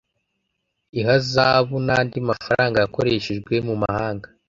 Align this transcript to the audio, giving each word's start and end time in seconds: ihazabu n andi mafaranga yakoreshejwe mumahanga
ihazabu 0.99 1.75
n 1.85 1.89
andi 1.97 2.17
mafaranga 2.29 2.77
yakoreshejwe 2.83 3.53
mumahanga 3.67 4.27